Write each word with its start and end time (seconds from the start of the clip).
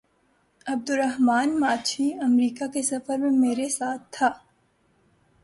Abdul Rahman 0.67 1.59
Machhi 1.59 2.13
America 2.13 2.67
کے 2.67 2.81
سفر 2.81 3.17
میں 3.17 3.31
میرے 3.31 3.69
ساتھ 3.69 4.01
تھا۔ 4.11 4.29